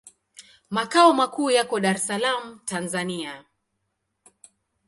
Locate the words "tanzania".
2.65-3.33